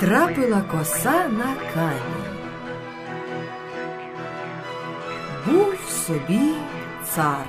[0.00, 2.38] Натрапила коса на камінь.
[5.46, 6.54] Був собі
[7.04, 7.46] цар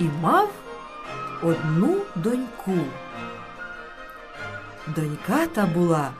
[0.00, 0.52] і мав
[1.42, 2.78] одну доньку.
[4.96, 6.10] Донька та була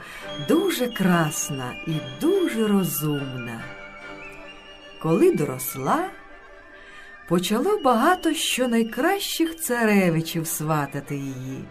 [0.47, 3.61] дуже красна і дуже розумна.
[5.01, 6.09] Коли доросла,
[7.27, 11.65] почало багато що найкращих царевичів сватати її.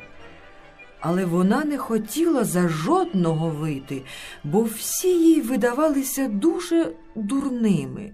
[1.00, 4.02] Але вона не хотіла за жодного вийти,
[4.44, 8.12] бо всі їй видавалися дуже дурними.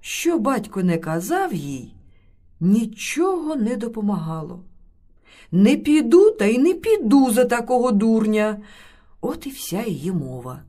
[0.00, 1.94] Що батько не казав їй,
[2.60, 4.64] нічого не допомагало.
[5.52, 8.58] Не піду та й не піду за такого дурня.
[9.20, 10.62] От і вся її мова.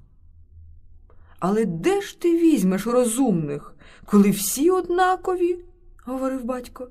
[1.39, 5.57] Але де ж ти візьмеш розумних, коли всі однакові?
[6.05, 6.87] говорив батько.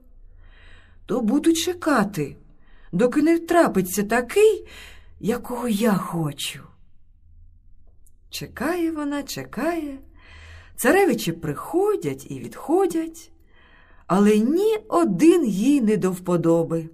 [1.07, 2.37] То буду чекати,
[2.93, 4.67] доки не трапиться такий,
[5.21, 6.61] якого я хочу.
[8.31, 9.99] Чекає вона, чекає.
[10.77, 13.33] Царевичі приходять і відходять,
[14.07, 16.89] але ні один їй не до вподоби.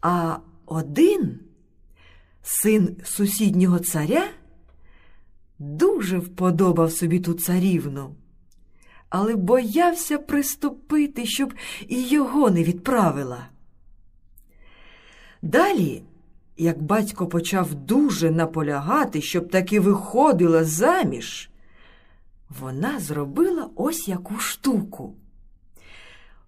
[0.00, 1.40] А один
[2.42, 4.28] син сусіднього царя
[5.58, 8.14] дуже вподобав собі ту царівну,
[9.08, 11.54] але боявся приступити, щоб
[11.88, 13.48] і його не відправила.
[15.46, 16.02] Далі,
[16.56, 21.50] як батько почав дуже наполягати, щоб таки виходила заміж,
[22.60, 25.14] вона зробила ось яку штуку.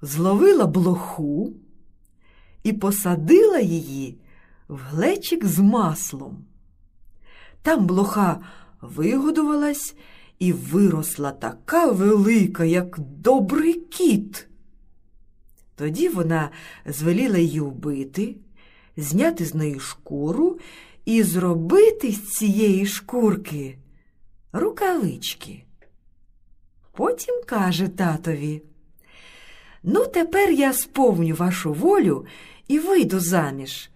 [0.02, 1.52] Зловила блоху
[2.62, 4.18] і посадила її
[4.68, 6.44] в глечик з маслом.
[7.62, 8.40] Там блоха
[8.80, 9.94] вигодувалась
[10.38, 14.48] і виросла така велика, як добрий кіт.
[15.76, 16.50] Тоді вона
[16.86, 18.36] звеліла її вбити,
[18.98, 20.58] зняти з неї шкуру
[21.04, 23.78] і зробити з цієї шкурки
[24.52, 25.64] рукавички.
[26.92, 28.62] Потім каже татові,
[29.82, 32.26] ну, тепер я сповню вашу волю
[32.68, 33.90] і вийду заміж,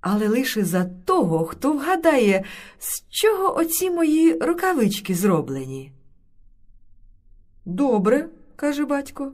[0.00, 2.44] але лише за того, хто вгадає,
[2.78, 5.92] з чого оці мої рукавички зроблені.
[7.64, 9.32] Добре, каже батько,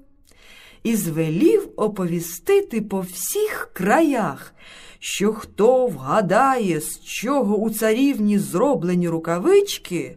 [0.82, 4.54] і звелів оповістити по всіх краях,
[4.98, 10.16] що хто вгадає, з чого у царівні зроблені рукавички,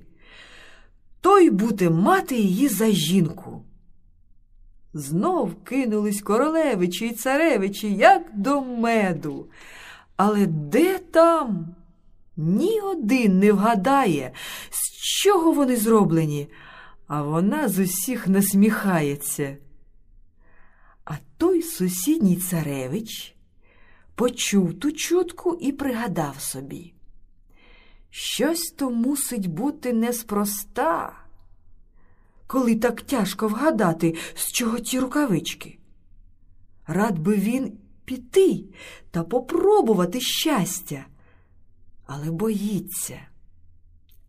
[1.22, 3.64] той буде мати її за жінку.
[4.94, 9.46] Знов кинулись королевичі й царевичі, як до меду.
[10.16, 11.76] Але де там?
[12.38, 14.32] Ні один не вгадає,
[14.70, 14.92] з
[15.24, 16.48] чого вони зроблені,
[17.08, 19.58] а вона з усіх насміхається.
[21.06, 23.36] А той сусідній царевич
[24.16, 26.94] почув ту чутку і пригадав собі.
[28.10, 31.14] Щось то мусить бути неспроста,
[32.48, 35.78] коли так тяжко вгадати, з чого ті рукавички.
[36.88, 38.64] Рад би він піти
[39.12, 41.06] та попробувати щастя,
[42.06, 43.20] але боїться.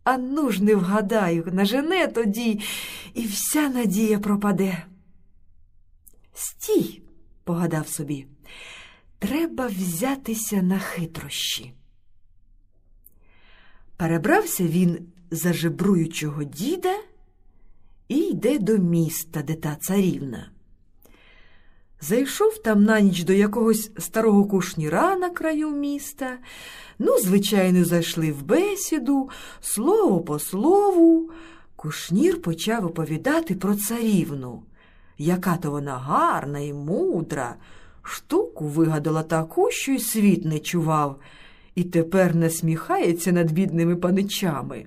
[0.03, 2.61] А ну ж не вгадаю, нажене тоді,
[3.13, 4.85] і вся надія пропаде.
[6.45, 7.01] Стій,
[7.43, 8.27] погадав собі,
[9.19, 11.73] треба взятися на хитрощі.
[13.97, 16.95] Перебрався він за жебруючого діда
[18.07, 20.51] і йде до міста, де та царівна.
[22.01, 26.37] Зайшов там на ніч до якогось старого кушніра на краю міста.
[26.99, 29.29] Ну, звичайно, зайшли в бесіду,
[29.61, 31.31] слово по слову.
[31.75, 34.63] Кушнір почав оповідати про царівну,
[35.17, 37.55] яка то вона гарна і мудра,
[38.01, 41.19] штуку вигадала таку, що й світ не чував,
[41.75, 44.85] і тепер насміхається над бідними паничами.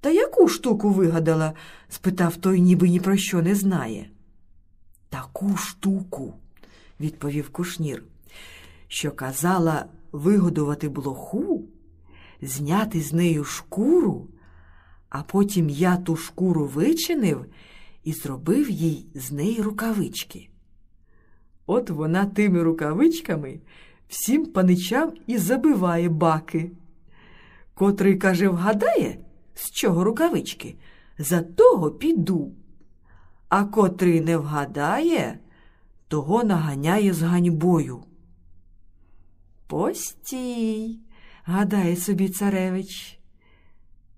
[0.00, 1.52] Та яку штуку вигадала?
[1.88, 4.10] спитав той, ніби ні про що не знає.
[5.08, 6.34] Таку штуку,
[7.00, 8.02] відповів кушнір,
[8.88, 11.64] що казала вигодувати блоху,
[12.42, 14.28] зняти з нею шкуру,
[15.08, 17.46] а потім я ту шкуру вичинив
[18.04, 20.48] і зробив їй з неї рукавички.
[21.66, 23.60] От вона тими рукавичками
[24.08, 26.70] всім паничам і забиває баки.
[27.74, 29.18] Котрий, каже, вгадає,
[29.54, 30.76] з чого рукавички,
[31.18, 32.52] за того піду.
[33.48, 35.38] А котрий не вгадає,
[36.08, 38.04] того наганяє з ганьбою.
[39.66, 41.00] Постій,
[41.44, 43.18] гадає собі царевич,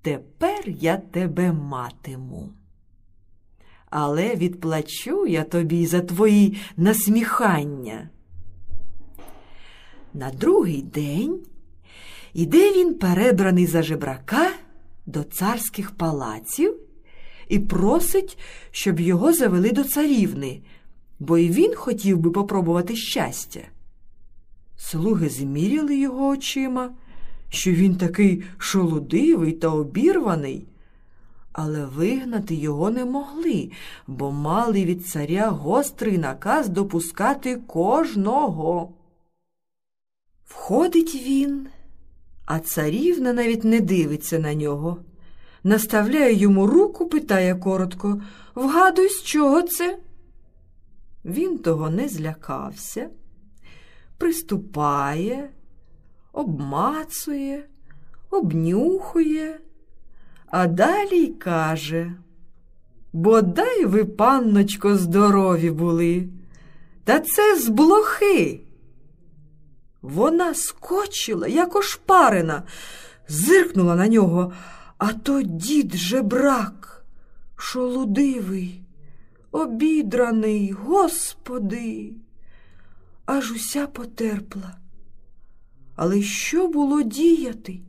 [0.02, 2.52] тепер я тебе матиму.
[3.90, 8.08] Але відплачу я тобі за твої насміхання.
[10.14, 11.40] На другий день
[12.36, 14.50] Іде він перебраний за жебрака
[15.06, 16.76] до царських палаців
[17.48, 18.38] і просить,
[18.70, 20.60] щоб його завели до царівни,
[21.18, 23.60] бо й він хотів би попробувати щастя.
[24.76, 26.90] Слуги зміряли його очима,
[27.48, 30.66] що він такий шолудивий та обірваний,
[31.56, 33.70] але вигнати його не могли,
[34.06, 38.94] бо мали від царя гострий наказ допускати кожного.
[40.44, 41.68] Входить він,
[42.44, 44.98] а царівна навіть не дивиться на нього.
[45.64, 48.22] Наставляє йому руку, питає коротко
[48.54, 49.98] Вгадуй, з чого це?
[51.24, 53.10] Він того не злякався,
[54.18, 55.50] приступає,
[56.32, 57.64] обмацує,
[58.30, 59.60] обнюхує,
[60.58, 62.12] а далі й каже
[63.12, 66.28] Бодай ви, панночко, здорові були,
[67.04, 68.60] та це з блохи.
[70.02, 72.62] Вона скочила, як ошпарена,
[73.28, 74.52] зиркнула на нього,
[74.98, 77.04] а то дід жебрак,
[77.56, 78.82] шолудивий,
[79.50, 82.12] обідраний, господи,
[83.26, 84.76] аж уся потерпла.
[85.96, 87.80] Але що було діяти?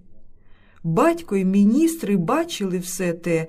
[0.84, 3.48] Батько й міністри бачили все те,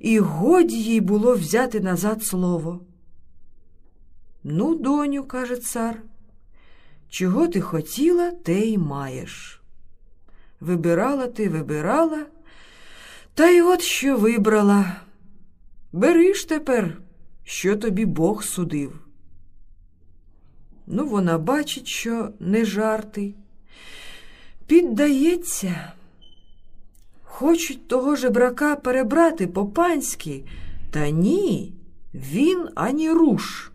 [0.00, 2.80] і годі їй було взяти назад слово.
[4.44, 6.02] Ну, доню, каже цар,
[7.08, 9.62] чого ти хотіла, те й маєш.
[10.60, 12.26] Вибирала ти, вибирала,
[13.34, 14.96] та й от що вибрала.
[15.92, 16.98] Бери ж тепер,
[17.44, 19.00] що тобі Бог судив.
[20.86, 23.34] Ну, вона бачить, що не жарти.
[24.66, 25.92] Піддається.
[27.38, 30.44] Хочуть того жебрака перебрати по-панськи,
[30.90, 31.72] та ні,
[32.14, 33.70] він ані руш.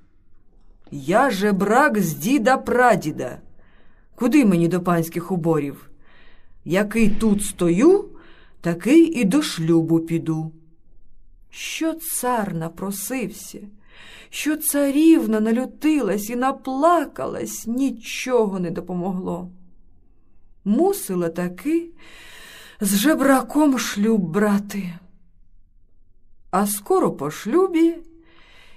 [0.92, 3.38] Я жебрак з діда прадіда.
[4.16, 5.90] Куди мені до панських уборів?
[6.66, 8.06] Який тут стою,
[8.62, 10.52] такий і до шлюбу піду.
[11.50, 13.60] Що цар напросився,
[14.30, 19.50] що царівна налютилась і наплакалась, нічого не допомогло.
[20.66, 21.90] Мусила таки
[22.84, 24.94] з жебраком шлюб брати.
[26.52, 27.96] А скоро по шлюбі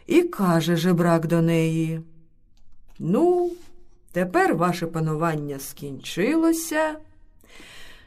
[0.07, 2.01] і каже жебрак до неї.
[2.99, 3.51] Ну,
[4.13, 6.97] тепер ваше панування скінчилося.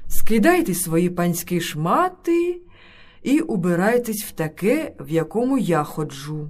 [0.07, 2.61] Скидайте свої панські шмати
[3.23, 6.49] і убирайтесь в таке, в якому я ходжу,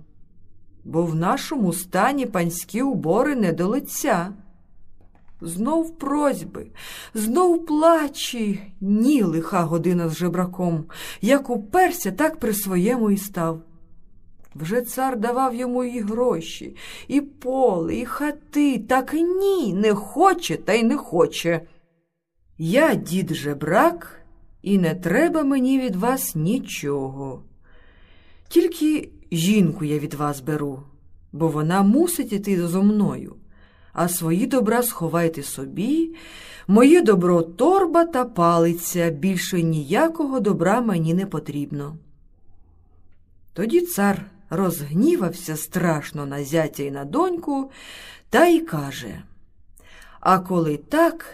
[0.83, 4.33] бо в нашому стані панські убори не до лиця.
[5.41, 6.67] Знов просьби,
[7.13, 10.85] знов плачі, ні лиха година з жебраком,
[11.21, 13.61] як уперся, так при своєму і став.
[14.55, 16.75] Вже цар давав йому і гроші,
[17.07, 21.61] і поле, і хати, так ні, не хоче та й не хоче.
[22.57, 24.21] Я дід жебрак,
[24.61, 27.43] і не треба мені від вас нічого.
[28.47, 30.83] Тільки жінку я від вас беру,
[31.31, 33.35] бо вона мусить іти зо мною,
[33.99, 36.15] а свої добра сховайте собі,
[36.67, 41.97] моє добро торба та палиця, більше ніякого добра мені не потрібно.
[43.53, 47.71] Тоді цар розгнівався страшно на зятя й на доньку,
[48.29, 49.21] та й каже
[50.19, 51.25] А коли так,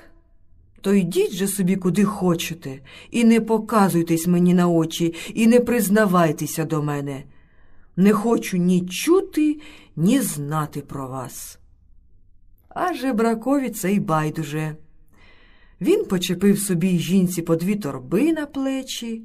[0.81, 2.79] то йдіть же собі куди хочете,
[3.11, 7.23] і не показуйтесь мені на очі, і не признавайтеся до мене.
[7.95, 9.59] Не хочу ні чути,
[9.95, 11.59] ні знати про вас.
[12.75, 14.75] А жебракові це й байдуже.
[15.81, 19.23] Він почепив собі жінці по дві торби на плечі,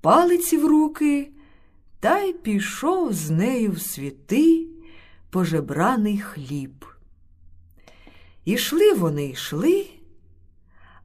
[0.00, 1.30] палиці в руки
[2.00, 4.66] та й пішов з нею в світи
[5.30, 6.84] пожебраний хліб.
[8.44, 9.86] Ішли вони йшли,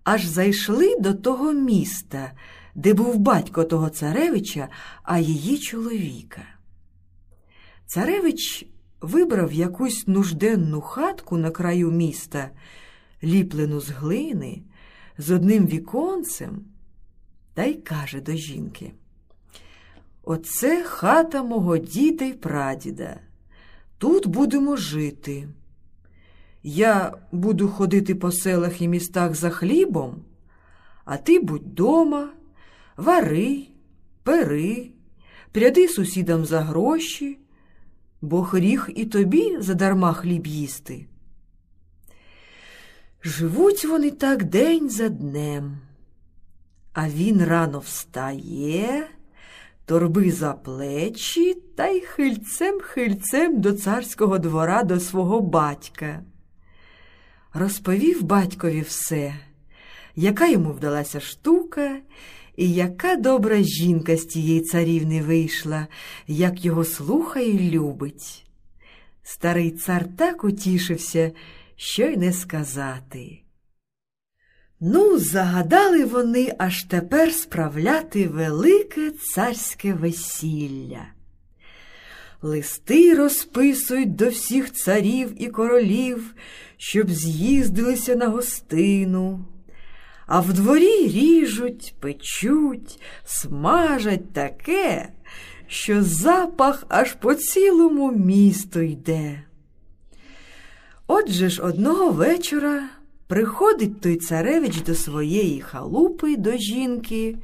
[0.03, 2.32] аж зайшли до того міста,
[2.75, 4.68] де був батько того царевича,
[5.03, 6.42] а її чоловіка.
[7.86, 8.65] Царевич
[9.03, 12.50] вибрав якусь нужденну хатку на краю міста,
[13.24, 14.63] ліплену з глини,
[15.17, 16.65] з одним віконцем,
[17.53, 18.91] та й каже до жінки.
[20.24, 23.19] Оце хата мого діда й прадіда.
[23.98, 25.48] Тут будемо жити.
[26.63, 30.15] Я буду ходити по селах і містах за хлібом,
[31.05, 32.29] а ти будь дома,
[32.98, 33.67] вари,
[34.24, 34.89] пери,
[35.51, 37.39] пряди сусідам за гроші,
[38.24, 41.06] бо гріх і тобі задарма хліб їсти.
[43.24, 45.77] Живуть вони так день за днем,
[46.94, 49.08] а він рано встає
[49.86, 56.24] торби за плечі та й хильцем-хильцем до царського двора до свого батька.
[57.53, 59.36] Розповів батькові все,
[60.15, 61.98] яка йому вдалася штука,
[62.55, 65.88] і яка добра жінка з тієї царівни вийшла,
[66.27, 68.45] як його слухає й любить.
[69.24, 71.31] Старий цар так утішився,
[71.75, 73.39] що й не сказати.
[74.79, 81.05] Ну, загадали вони аж тепер справляти велике царське весілля.
[82.41, 86.36] Листи розписують до всіх царів і королів,
[86.77, 89.45] щоб з'їздилися на гостину,
[90.25, 95.10] а в дворі ріжуть, печуть, смажать таке,
[95.68, 99.44] що запах аж по цілому місту йде.
[101.08, 102.89] Отже ж одного вечора
[103.27, 107.38] приходить той царевич до своєї халупи до жінки,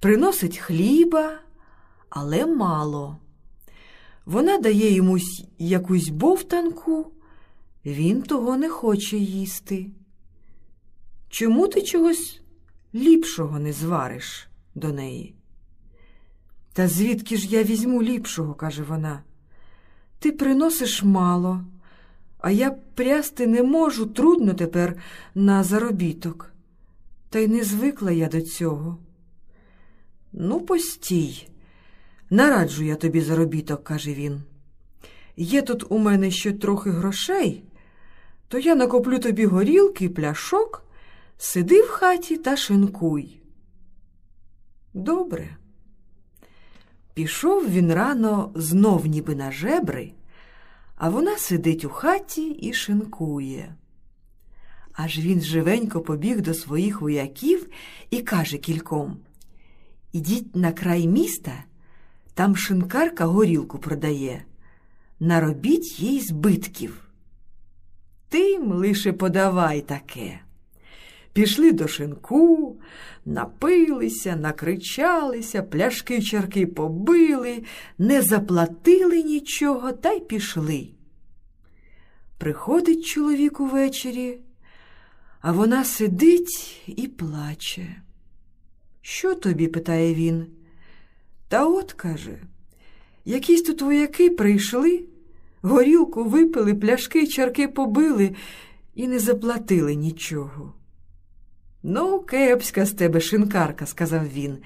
[0.00, 1.38] приносить хліба,
[2.10, 3.18] але мало.
[4.26, 5.18] Вона дає йому
[5.58, 7.12] якусь бовтанку,
[7.84, 9.86] він того не хоче їсти.
[11.34, 12.40] Чому ти чогось
[12.94, 15.34] ліпшого не звариш до неї?
[16.72, 19.22] Та звідки ж я візьму ліпшого, каже вона.
[20.18, 21.64] Ти приносиш мало,
[22.38, 24.96] а я прясти не можу, трудно тепер
[25.34, 26.52] на заробіток.
[27.30, 28.98] Та й не звикла я до цього.
[30.32, 31.48] Ну, постій.
[32.30, 34.42] Нараджу я тобі заробіток, каже він.
[35.36, 37.64] Є тут у мене ще трохи грошей,
[38.48, 40.83] то я накоплю тобі горілки, пляшок,
[41.38, 43.40] сиди в хаті та шинкуй.
[44.94, 45.56] Добре.
[47.14, 50.12] Пішов він рано знов ніби на жебри,
[50.96, 53.74] а вона сидить у хаті і шинкує.
[54.92, 57.68] Аж він живенько побіг до своїх вояків
[58.10, 59.16] і каже кільком
[60.12, 61.64] Ідіть на край міста.
[62.34, 64.44] Там шинкарка горілку продає.
[65.20, 67.08] Наробіть їй збитків.
[68.28, 70.40] Тим лише подавай таке.
[71.34, 72.76] Пішли до шинку,
[73.24, 77.62] напилися, накричалися, пляшки чарки побили,
[77.98, 80.88] не заплатили нічого та й пішли.
[82.38, 84.40] Приходить чоловік увечері,
[85.40, 88.02] а вона сидить і плаче.
[89.02, 89.68] Що тобі?
[89.68, 90.46] питає він.
[91.48, 92.38] Та от, каже,
[93.24, 95.04] якісь тут вояки прийшли,
[95.62, 98.34] горілку випили, пляшки чарки побили
[98.94, 100.74] і не заплатили нічого.
[101.86, 104.58] Ну, кепська з тебе шинкарка, сказав він,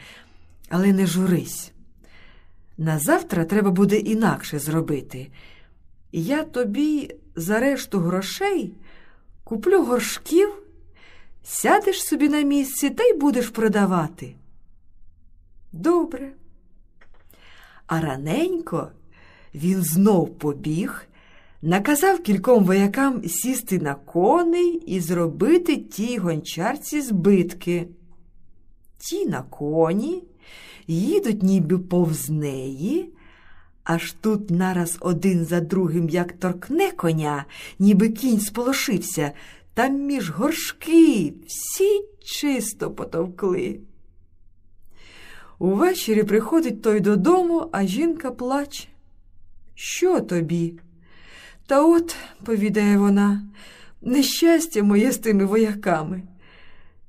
[0.68, 1.72] але не журись.
[2.76, 5.30] Назавтра треба буде інакше зробити.
[6.12, 8.74] Я тобі за решту грошей
[9.44, 10.48] куплю горшків,
[11.42, 14.34] сядеш собі на місці та й будеш продавати.
[15.72, 16.32] Добре.
[17.86, 18.88] А раненько
[19.54, 21.06] він знов побіг,
[21.62, 27.88] наказав кільком воякам сісти на коней і зробити тій гончарці збитки.
[28.98, 30.24] Ті на коні
[30.86, 33.12] їдуть ніби повз неї,
[33.84, 37.44] аж тут нараз один за другим як торкне коня,
[37.78, 39.32] ніби кінь сполошився,
[39.74, 43.80] там між горшки всі чисто потовкли.
[45.58, 48.88] Увечері приходить той додому, а жінка плаче.
[49.74, 50.78] Що тобі?
[51.68, 53.42] Та от, повідає вона,
[54.02, 56.22] нещастя моє з тими вояками.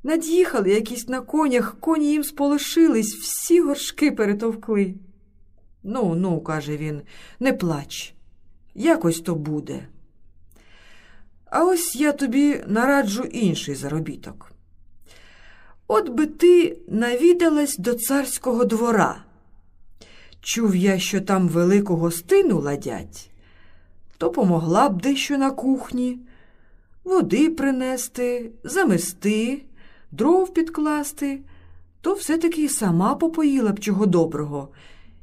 [0.03, 4.93] Над'їхали якісь на конях, коні їм сполошились, всі горшки перетовкли.
[5.83, 7.01] Ну, ну, каже він,
[7.39, 8.13] не плач,
[8.75, 9.87] якось то буде.
[11.45, 14.51] А ось я тобі нараджу інший заробіток.
[15.87, 19.23] От би ти навідалась до царського двора.
[20.41, 23.28] Чув я, що там велику гостину ладять,
[24.19, 26.19] то помогла б дещо на кухні,
[27.03, 29.63] води принести, замести,
[30.11, 31.41] дров підкласти,
[32.01, 34.69] то все-таки сама попоїла б чого доброго,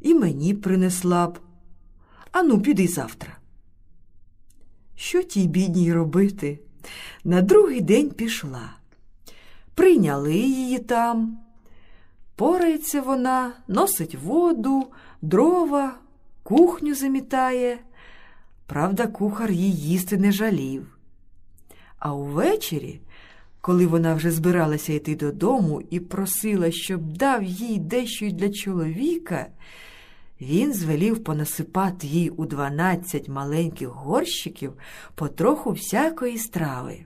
[0.00, 1.38] і мені принесла б.
[2.32, 3.36] Ану, піди завтра.
[4.94, 6.60] Що тій бідній робити?
[7.24, 8.70] На другий день пішла.
[9.74, 11.38] Прийняли її там.
[12.36, 14.86] Порається вона, носить воду,
[15.22, 15.94] дрова,
[16.42, 17.78] кухню замітає.
[18.66, 20.98] Правда, кухар їй їсти не жалів.
[21.98, 23.00] А увечері,
[23.60, 29.46] коли вона вже збиралася йти додому і просила, щоб дав їй дещо для чоловіка,
[30.40, 34.72] він звелів понасипати їй у дванадцять маленьких горщиків
[35.14, 37.04] потроху всякої страви.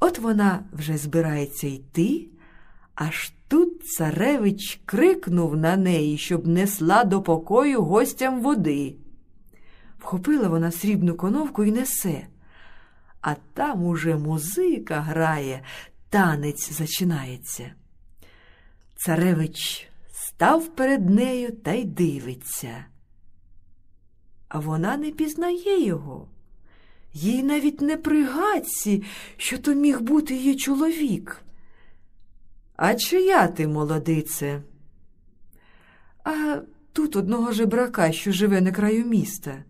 [0.00, 2.26] От вона вже збирається йти,
[2.94, 8.94] аж тут царевич крикнув на неї, щоб несла до покою гостям води.
[10.02, 12.26] Вхопила вона срібну коновку і несе,
[13.20, 15.62] а там уже музика грає,
[16.10, 17.72] танець зачинається.
[18.96, 22.84] Царевич став перед нею та й дивиться.
[24.48, 26.28] А вона не пізнає його.
[27.12, 29.02] Їй навіть не пригадці,
[29.36, 31.42] що то міг бути її чоловік.
[32.76, 34.62] А чия ти, молодице?
[36.24, 36.60] А
[36.92, 39.64] тут одного жебрака, що живе на краю міста.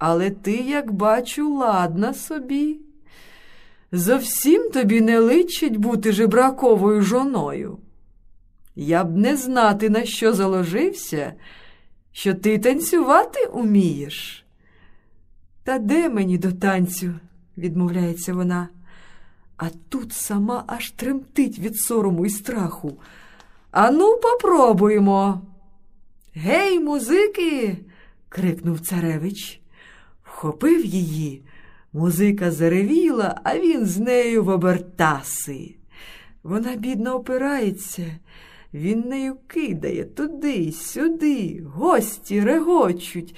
[0.00, 2.80] Але ти, як бачу, ладна собі.
[3.92, 7.78] Зовсім тобі не личить бути жебраковою жоною.
[8.76, 11.32] Я б не знати, на що заложився,
[12.12, 14.44] що ти танцювати умієш.
[15.64, 17.14] Та де мені до танцю?
[17.58, 18.68] відмовляється вона.
[19.56, 22.98] А тут сама аж тремтить від сорому і страху.
[23.70, 25.42] Ану, попробуємо.
[26.34, 27.78] Гей, музики.
[28.28, 29.59] крикнув царевич.
[30.40, 31.42] Вхопив її.
[31.92, 35.74] Музика заревіла, а він з нею в обертаси.
[36.42, 38.18] Вона бідно опирається,
[38.74, 43.36] він нею кидає туди, сюди, гості регочуть,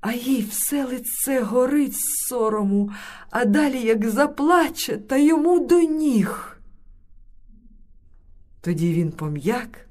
[0.00, 2.90] а їй все лице горить з сорому,
[3.30, 6.60] а далі як заплаче, та йому до ніг.
[8.60, 9.88] Тоді він пом'як,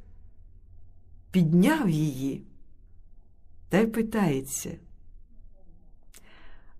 [1.31, 2.43] підняв її
[3.69, 4.69] та й питається.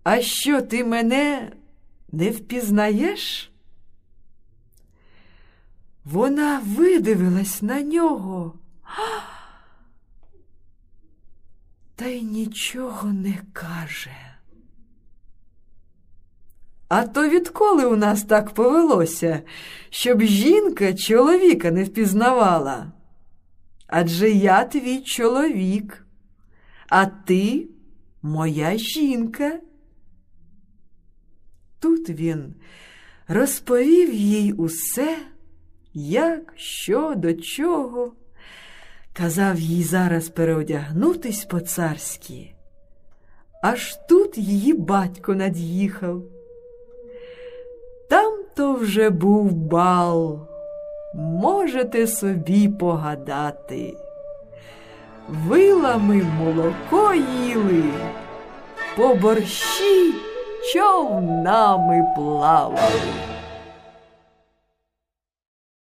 [0.04, 1.52] А що ти мене
[2.12, 3.52] не впізнаєш?
[6.04, 8.54] Вона видивилась на нього,
[11.96, 14.36] та й нічого не каже.
[16.88, 19.42] А то відколи у нас так повелося,
[19.90, 22.92] щоб жінка чоловіка не впізнавала?
[23.88, 26.06] Адже я твій чоловік,
[26.88, 27.68] а ти
[28.22, 29.60] моя жінка.
[31.80, 32.54] Тут він
[33.28, 35.18] розповів їй усе,
[35.94, 38.14] як, що, до чого,
[39.14, 42.54] казав їй зараз переодягнутись по царськи.
[43.64, 46.24] Аж тут її батько над'їхав.
[48.10, 50.48] Там то вже був бал,
[51.16, 53.94] можете собі погадати.
[55.30, 57.84] Вилами молоко їли,
[58.98, 60.14] по борщі
[60.64, 63.39] човнами плавали.